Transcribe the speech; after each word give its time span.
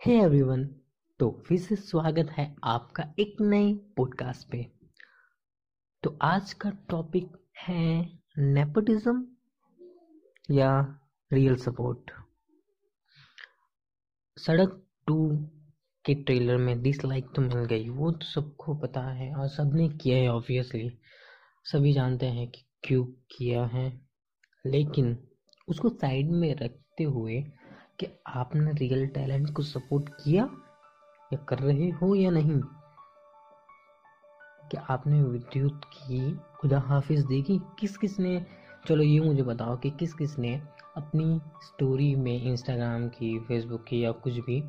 Hey 0.00 0.14
everyone 0.20 0.64
तो 1.20 1.30
फिर 1.46 1.58
से 1.58 1.76
स्वागत 1.76 2.30
है 2.30 2.44
आपका 2.64 3.04
एक 3.18 3.40
नए 3.40 3.72
पॉडकास्ट 3.96 4.48
पे। 4.50 4.62
तो 6.02 6.16
आज 6.22 6.52
का 6.52 6.70
टॉपिक 6.70 7.36
है 7.58 8.08
नेपोटिज्म 8.38 9.26
या 10.50 10.70
रियल 11.32 11.56
सपोर्ट 11.56 12.10
सड़क 14.36 14.82
टू 15.06 15.28
के 16.04 16.14
ट्रेलर 16.14 16.56
में 16.56 16.82
डिसलाइक 16.82 17.26
तो 17.36 17.42
मिल 17.42 17.64
गई, 17.64 17.88
वो 17.88 18.10
तो 18.10 18.26
सबको 18.26 18.74
पता 18.74 19.06
है 19.12 19.34
और 19.34 19.48
सबने 19.48 19.88
किया 19.88 20.16
है 20.16 20.28
ऑब्वियसली 20.28 20.90
सभी 21.64 21.92
जानते 21.92 22.26
हैं 22.26 22.48
कि 22.50 22.64
क्यों 22.82 23.04
किया 23.04 23.66
है, 23.66 23.88
लेकिन 24.66 25.16
उसको 25.68 25.88
साइड 25.88 26.30
में 26.30 26.54
रखते 26.54 27.04
हुए 27.04 27.44
कि 28.00 28.06
आपने 28.26 28.72
रियल 28.72 29.06
टैलेंट 29.06 29.52
को 29.52 29.62
सपोर्ट 29.62 30.08
किया 30.08 30.50
या 31.32 31.36
कर 31.36 31.58
रहे 31.58 31.90
हो 31.90 32.14
या 32.14 32.30
नहीं? 32.30 32.60
कि 34.70 34.76
आपने 34.90 35.22
विद्युत 35.22 35.80
की 35.84 36.40
खुदा 36.60 36.78
हाफिज 36.80 37.26
देखी? 37.26 37.60
किस 37.78 37.96
किस 37.96 38.20
ने 38.20 38.46
चलो 38.88 39.02
ये 39.02 39.20
मुझे 39.20 39.42
बताओ 39.42 39.76
कि 39.76 39.90
किस 39.90 40.14
किस 40.14 40.38
ने 40.38 40.62
अपनी 40.96 41.40
स्टोरी 41.62 42.14
में 42.16 42.42
इंस्टाग्राम 42.42 43.08
की 43.08 43.40
फेसबुक 43.40 43.84
की 43.84 44.04
या 44.04 44.12
कुछ 44.12 44.32
भी, 44.32 44.60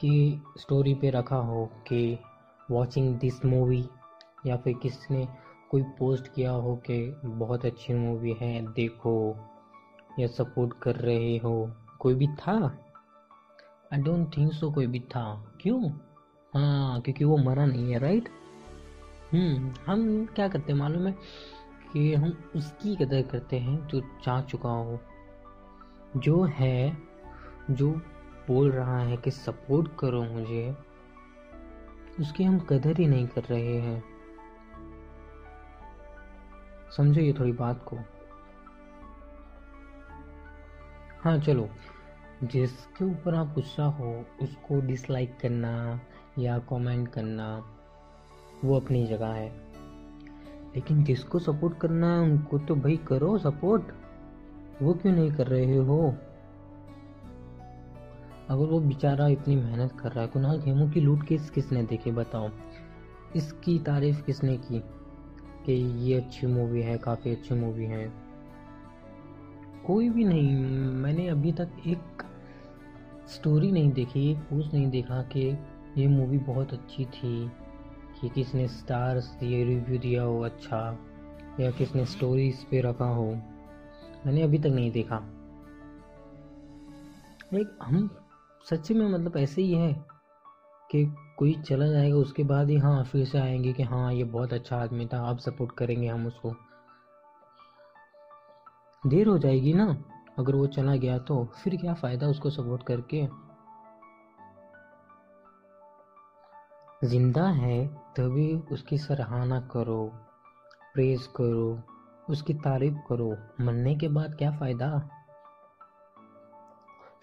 की 0.00 0.42
स्टोरी 0.58 0.94
पे 0.94 1.10
रखा 1.10 1.36
हो 1.36 1.66
कि 1.66 2.18
वॉचिंग 2.70 3.16
दिस 3.18 3.44
मूवी 3.44 3.88
या 4.46 4.56
फिर 4.56 4.74
किसने 4.74 5.28
कोई 5.70 5.82
पोस्ट 5.82 6.34
किया 6.34 6.50
हो 6.50 6.76
कि 6.76 7.20
बहुत 7.24 7.64
अच्छी 7.64 7.94
मूवी 7.94 8.32
है, 8.32 8.72
देखो 8.72 9.36
या 10.18 10.26
सपोर्ट 10.26 10.72
कर 10.82 10.96
रहे 10.96 11.36
हो। 11.36 11.72
कोई 12.02 12.14
भी 12.14 12.26
था? 12.26 12.78
आई 13.92 13.98
डोंट 13.98 14.36
थिंक 14.36 14.52
सो 14.52 14.70
कोई 14.70 14.86
भी 14.86 15.00
था। 15.00 15.54
क्यों? 15.60 15.90
हाँ 16.54 17.00
क्योंकि 17.00 17.24
वो 17.24 17.36
मरा 17.36 17.66
नहीं 17.66 17.92
है 17.92 17.98
राइट 17.98 18.28
हम्म 19.32 19.74
हम 19.86 20.26
क्या 20.26 20.48
करते 20.48 20.72
हैं 20.72 20.78
मालूम 20.78 21.06
है 21.06 21.16
कि 21.92 22.14
हम 22.14 22.50
उसकी 22.56 22.96
कदर 22.96 23.22
करते 23.22 23.58
हैं 23.58 23.86
जो 23.86 24.00
जा 24.00 24.42
चुका 24.42 24.68
हो। 24.68 25.00
जो 26.16 26.42
है, 26.42 26.98
जो 27.70 27.90
बोल 28.48 28.70
रहा 28.70 28.98
है 28.98 29.16
कि 29.16 29.30
सपोर्ट 29.30 29.88
करो 29.98 30.22
मुझे, 30.22 30.76
उसकी 32.20 32.44
हम 32.44 32.58
कदर 32.58 32.98
ही 32.98 33.06
नहीं 33.06 33.26
कर 33.26 33.42
रहे 33.42 33.76
हैं। 33.76 34.04
समझो 36.96 37.20
ये 37.20 37.32
थोड़ी 37.32 37.52
बात 37.52 37.84
को। 37.88 37.98
हाँ 41.22 41.38
चलो। 41.38 41.68
जिसके 42.44 43.04
ऊपर 43.04 43.34
आप 43.34 43.46
गुस्सा 43.54 43.84
हो, 43.84 44.24
उसको 44.42 44.80
डिसलाइक 44.80 45.38
करना 45.40 46.00
या 46.38 46.58
कमेंट 46.58 47.08
करना, 47.08 47.64
वो 48.64 48.80
अपनी 48.80 49.06
जगह 49.06 49.26
है। 49.26 49.48
लेकिन 50.76 51.04
जिसको 51.04 51.38
सपोर्ट 51.38 51.78
करना 51.78 52.14
है, 52.14 52.20
उनको 52.20 52.58
तो 52.58 52.74
भाई 52.74 52.96
करो 52.96 53.38
सपोर्ट 53.38 53.82
वो 54.82 54.94
क्यों 54.94 55.12
नहीं 55.12 55.32
कर 55.32 55.46
रहे 55.46 55.76
हो? 55.76 56.14
अगर 58.48 58.64
वो 58.64 58.80
बेचारा 58.80 59.28
इतनी 59.28 59.56
मेहनत 59.56 59.92
कर 59.92 60.12
रहा 60.12 60.20
है, 60.20 60.26
कुनाल 60.26 60.62
खेमू 60.62 60.90
की 60.90 61.00
लूट 61.00 61.26
किस 61.26 61.50
किसने 61.50 61.82
देखी, 61.82 62.10
बताओ? 62.10 62.50
इसकी 63.36 63.78
तारीफ़ 63.78 64.22
किसने 64.22 64.56
की? 64.56 64.80
कि 65.66 65.72
ये 65.72 66.20
अच्छी 66.20 66.46
मूवी 66.46 66.82
है, 66.82 66.98
काफ़ी 66.98 67.30
अच्छी 67.30 67.54
मूवी 67.54 67.84
है। 67.84 68.21
कोई 69.86 70.10
भी 70.10 70.24
नहीं, 70.24 70.56
मैंने 70.76 71.28
अभी 71.28 71.52
तक 71.52 71.70
एक 71.86 72.22
स्टोरी 73.28 73.72
नहीं 73.72 73.92
देखी, 73.92 74.30
एक 74.30 74.38
पोस्ट 74.38 74.74
नहीं 74.74 74.90
देखा 74.90 75.22
कि 75.22 75.58
ये 75.98 76.06
मूवी 76.06 76.38
बहुत 76.38 76.72
अच्छी 76.72 77.04
थी, 77.04 77.50
कि 78.20 78.28
किसने 78.28 78.68
स्टार्स 78.68 79.36
दिए 79.40 79.64
रिव्यू 79.64 79.98
दिया 79.98 80.22
हो 80.22 80.40
अच्छा 80.40 80.98
या 81.60 81.70
किसने 81.70 82.06
स्टोरीज 82.06 82.64
पे 82.64 82.80
रखा 82.80 83.04
हो। 83.04 83.26
मैंने 84.26 84.42
अभी 84.42 84.58
तक 84.58 84.66
नहीं 84.66 84.90
देखा। 84.90 85.16
लाइक 87.54 87.78
हम 87.82 88.10
सच्ची 88.70 88.94
में 88.94 89.08
मतलब 89.08 89.36
ऐसे 89.36 89.62
ही 89.62 89.72
है 89.72 90.04
कि 90.90 91.14
कोई 91.38 91.54
चला 91.54 91.86
जाएगा, 91.86 92.16
उसके 92.16 92.44
बाद 92.44 92.70
ही 92.70 92.76
हाँ 92.76 93.04
फिर 93.04 93.24
से 93.24 93.38
आएँगे 93.38 93.72
कि 93.72 93.82
हाँ 93.82 94.14
ये 94.14 94.24
बहुत 94.24 94.52
अच्छा 94.52 94.76
आदमी 94.76 95.06
था, 95.06 95.18
आप 95.18 95.38
सपोर्ट 95.38 95.72
करेंगे 95.72 96.08
हम 96.08 96.26
उसको। 96.26 96.54
देर 99.04 99.28
हो 99.28 99.38
जाएगी 99.38 99.72
ना? 99.72 99.96
अगर 100.38 100.54
वो 100.54 100.66
चला 100.66 100.96
गया 100.96 101.18
तो 101.18 101.44
फिर 101.44 101.76
क्या 101.76 101.94
फ़ायदा 101.94 102.26
उसको 102.26 102.50
सपोर्ट 102.50 102.82
करके? 102.82 103.26
ज़िंदा 107.04 107.46
है 107.46 107.86
तभी 108.16 108.54
उसकी 108.72 108.98
सराहना 108.98 109.60
करो 109.72 110.12
प्रेज 110.94 111.26
करो, 111.26 111.78
उसकी 112.30 112.54
तारीफ़ 112.54 112.94
करो। 113.08 113.36
मरने 113.60 113.94
के 113.94 114.08
बाद 114.08 114.34
क्या 114.34 114.50
फ़ायदा? 114.50 114.88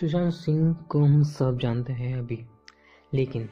सुशांत 0.00 0.32
सिंह 0.32 0.74
को 0.90 1.04
हम 1.04 1.22
सब 1.22 1.58
जानते 1.58 1.92
हैं 1.92 2.18
अभी। 2.18 2.44
लेकिन 3.14 3.48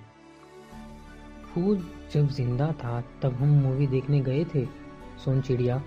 वो 1.58 1.74
जब 2.12 2.28
ज़िंदा 2.28 2.72
था 2.72 3.00
तब 3.22 3.32
हम 3.32 3.48
मूवी 3.48 3.86
देखने 3.86 4.20
गए 4.20 4.44
थे 4.44 4.64
सोन 5.24 5.40
चिड़िया 5.40 5.82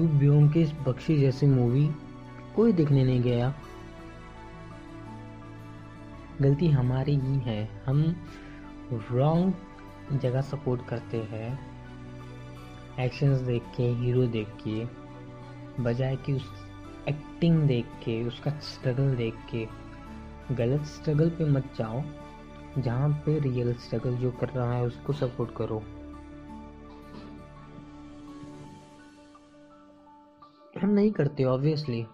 ब्योमकेश 0.00 0.72
बख्शी 0.72 1.18
जैसी 1.18 1.46
मूवी 1.46 1.90
कोई 2.56 2.72
देखने 2.72 3.04
नहीं 3.04 3.22
गया। 3.22 3.54
गलती 6.42 6.70
हमारी 6.70 7.16
ही 7.16 7.38
है। 7.38 7.82
हम 7.86 8.26
रॉन्ग 9.12 9.54
जगह 10.12 10.40
सपोर्ट 10.40 10.86
करते 10.88 11.16
हैं। 11.16 11.76
एक्शंस 13.00 13.38
देख 13.38 13.62
के 13.76 13.82
हीरो 13.82 14.26
देख 14.26 14.48
के, 14.68 14.86
बजाय 15.82 16.16
कि 16.16 16.32
उस 16.32 16.50
एक्टिंग 17.08 17.62
देख 17.62 17.84
के, 17.84 18.24
उसका 18.24 18.50
स्ट्रगल 18.50 19.14
देख 19.14 19.34
के, 19.54 19.68
गलत 20.54 20.82
स्ट्रगल 20.82 21.30
पे 21.30 21.44
मत 21.44 21.64
जाओ। 21.78 22.02
जहाँ 22.78 23.08
पे 23.08 23.38
रियल 23.38 23.74
स्ट्रगल 23.74 24.16
जो 24.16 24.30
कर 24.30 24.48
रहा 24.48 24.72
है, 24.72 24.84
उसको 24.84 25.12
सपोर्ट 25.12 25.50
करो। 25.56 25.82
नहीं 30.96 31.10
करते 31.12 31.44
ऑब्वियसली 31.44 32.04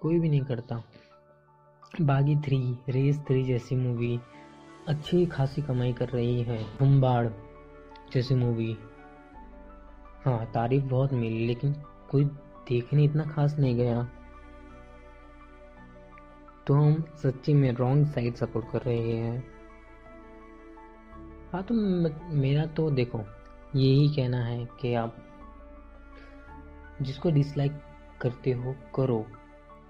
कोई 0.00 0.18
भी 0.18 0.28
नहीं 0.28 0.40
करता। 0.40 0.82
बागी 2.00 2.36
थ्री 2.36 2.58
रेस 2.88 3.18
थ्री 3.18 3.42
जैसी 3.44 3.76
मूवी 3.76 4.18
अच्छी 4.88 5.24
खासी 5.26 5.62
कमाई 5.62 5.92
कर 5.92 6.08
रही 6.08 6.42
है। 6.42 6.62
हुम्बाड़ 6.80 7.26
जैसी 8.12 8.34
मूवी 8.34 8.76
हाँ 10.24 10.44
तारीफ़ 10.46 10.84
बहुत 10.84 11.12
मिली, 11.12 11.46
लेकिन 11.46 11.72
कोई 12.10 12.24
देखने 12.68 13.04
इतना 13.04 13.24
खास 13.24 13.56
नहीं 13.58 13.76
गया। 13.76 14.02
तो 16.66 16.74
हम 16.74 17.04
सच्ची 17.16 17.54
में 17.54 17.70
रॉन्ग 17.72 18.06
साइड 18.06 18.34
सपोर्ट 18.34 18.70
कर 18.70 18.82
रहे 18.82 19.12
हैं। 19.12 19.44
हाँ 21.52 21.62
तो 21.62 21.74
मेरा 22.34 22.66
तो 22.66 22.90
देखो, 22.90 23.20
यही 23.76 24.08
कहना 24.08 24.44
है 24.44 24.64
कि 24.80 24.94
आप 24.94 25.16
जिसको 27.02 27.30
डिसलाइक 27.30 27.72
करते 28.20 28.52
हो, 28.52 28.74
करो। 28.94 29.26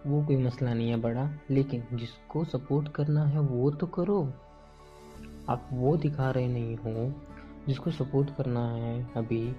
वो 0.07 0.25
कोई 0.25 0.37
मसला 0.37 0.75
नहीं 0.75 0.91
है 0.91 0.97
बड़ा, 0.97 1.31
लेकिन 1.51 1.85
जिसको 1.95 2.45
सपोर्ट 2.45 2.89
करना 2.89 3.25
है, 3.25 3.41
वो 3.41 3.71
तो 3.71 3.87
करो। 3.87 4.33
आप 5.49 5.69
वो 5.73 5.97
दिखा 5.97 6.31
रहे 6.31 6.49
नहीं 6.49 6.77
हो, 6.77 7.13
जिसको 7.69 7.91
सपोर्ट 7.91 8.31
करना 8.37 8.69
है 8.71 9.09
अभी, 9.17 9.57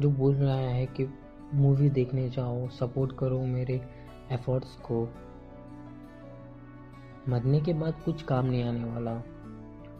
जो 0.00 0.10
बोल 0.10 0.34
रहा 0.34 0.56
है 0.56 0.86
कि 0.86 1.08
मूवी 1.54 1.90
देखने 1.90 2.28
जाओ 2.30 2.68
सपोर्ट 2.68 3.12
करो 3.18 3.40
मेरे 3.40 3.80
एफर्ट्स 4.32 4.76
को। 4.76 5.08
मरने 7.28 7.60
के 7.60 7.74
बाद 7.74 7.94
कुछ 8.04 8.22
काम 8.22 8.46
नहीं 8.46 8.64
आने 8.64 8.84
वाला। 8.84 9.22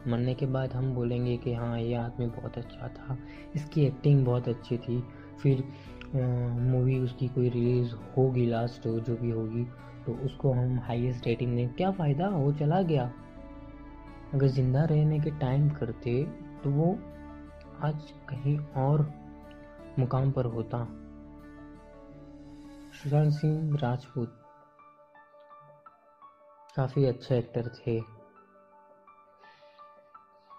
मरने 0.09 0.35
के 0.35 0.47
बाद 0.47 0.73
हम 0.73 0.95
बोलेंगे 0.95 1.37
कि 1.37 1.55
हाँ 1.55 1.79
ये 1.81 1.95
आदमी 1.95 2.27
बहुत 2.27 2.59
अच्छा 2.59 2.89
था, 2.89 3.19
इसकी 3.55 3.85
एक्टिंग 3.85 4.25
बहुत 4.27 4.49
अच्छी 4.49 4.79
थी। 4.79 5.03
फिर 5.43 5.65
मूवी 6.15 6.99
उसकी 6.99 7.29
कोई 7.29 7.49
रिलीज़ 7.49 7.95
होगी 8.17 8.47
लास्ट 8.47 8.89
जो 8.89 9.17
भी 9.17 9.31
होगी 9.31 9.65
तो 10.07 10.13
उसको 10.25 10.53
हम 10.53 10.79
हाईएस्ट 10.79 11.27
रेटिंग 11.27 11.57
दें। 11.57 11.69
क्या 11.69 11.91
फ़ायदा? 11.91 12.29
वो 12.29 12.53
चला 12.53 12.81
गया। 12.83 13.05
अगर 14.35 14.47
ज़िंदा 14.47 14.85
रहने 14.85 15.21
के 15.21 15.31
टाइम 15.31 15.69
करते 15.71 16.23
तो 16.65 16.71
वो 16.71 16.93
आज 17.83 18.11
कहीं 18.29 18.59
और 18.59 19.03
मुकाम 19.99 20.31
पर 20.33 20.45
होता। 20.45 20.85
सुशांत 22.95 23.33
सिंह 23.33 23.77
राजपूत 23.77 24.39
काफ़ी 26.77 27.05
अच्छे 27.05 27.39
एक्टर 27.39 27.71
थे। 27.77 27.99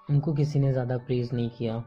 उनको 0.09 0.33
किसी 0.33 0.59
ने 0.59 0.71
ज़्यादा 0.71 0.97
प्रेज 0.97 1.33
नहीं 1.33 1.49
किया। 1.49 1.83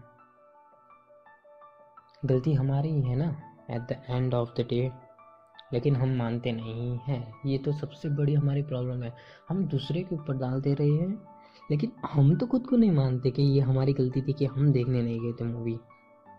गलती 2.24 2.54
हमारी 2.54 2.88
ही 2.88 3.02
है 3.02 3.16
ना? 3.16 3.30
At 3.70 3.80
the 3.80 4.02
end 4.10 4.34
of 4.34 4.50
the 4.60 4.60
day 4.60 4.92
लेकिन 5.72 5.96
हम 5.96 6.16
मानते 6.16 6.52
नहीं 6.52 6.98
हैं। 6.98 7.34
ये 7.46 7.58
तो 7.58 7.72
सबसे 7.72 8.08
बड़ी 8.08 8.34
हमारी 8.34 8.62
प्रॉब्लम 8.62 9.02
है। 9.02 9.16
हम 9.48 9.64
दूसरे 9.64 10.02
के 10.02 10.14
ऊपर 10.14 10.36
डाल 10.36 10.60
दे 10.60 10.74
रहे 10.74 10.90
हैं। 10.90 11.22
लेकिन 11.70 11.92
हम 12.06 12.36
तो 12.36 12.46
खुद 12.46 12.66
को 12.66 12.76
नहीं 12.76 12.90
मानते 12.90 13.30
कि 13.30 13.42
ये 13.42 13.60
हमारी 13.60 13.92
गलती 13.92 14.22
थी 14.22 14.32
कि 14.32 14.46
हम 14.46 14.72
देखने 14.72 15.02
नहीं 15.02 15.20
गए 15.20 15.32
थे 15.32 15.44
मूवी 15.44 15.80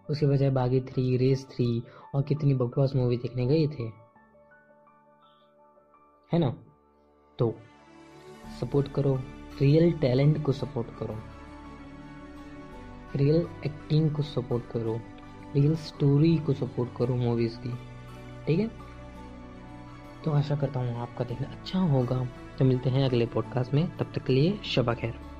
उसके 0.09 0.25
बजाय 0.25 0.49
बागी 0.49 0.81
थ्री, 0.81 1.17
रेस 1.17 1.45
थ्री 1.45 1.83
और 2.15 2.23
कितनी 2.23 2.53
बकवास 2.53 2.95
मूवी 2.95 3.17
देखने 3.17 3.45
गए 3.45 3.67
थे। 3.67 3.83
है 6.33 6.39
ना? 6.39 6.55
तो 7.39 7.55
सपोर्ट 8.61 8.87
करो। 8.87 9.15
रियल 9.61 9.91
टैलेंट 9.91 10.43
को 10.43 10.51
सपोर्ट 10.51 10.87
करो। 10.99 11.15
रियल 13.15 13.47
एक्टिंग 13.65 14.11
को 14.11 14.21
सपोर्ट 14.21 14.65
करो। 14.65 14.99
रियल 15.55 15.75
स्टोरी 15.75 16.37
को 16.37 16.53
सपोर्ट 16.53 16.89
करो 16.97 17.15
मूवीज़ 17.15 17.57
की, 17.57 17.69
ठीक 18.47 18.59
है? 18.59 18.71
तो 20.25 20.31
आशा 20.31 20.55
करता 20.55 20.79
हूँ 20.79 20.97
आपका 20.97 21.25
देखना 21.25 21.47
अच्छा 21.47 21.79
होगा। 21.79 22.25
तो 22.59 22.65
मिलते 22.65 22.89
हैं 22.89 23.05
अगले 23.05 23.25
पॉडकास्ट 23.25 23.73
में। 23.73 23.97
तब 23.97 24.11
तक 24.15 24.23
के 24.23 24.33
लिए 24.33 24.59
शबा 24.65 24.93
खैर। 24.93 25.30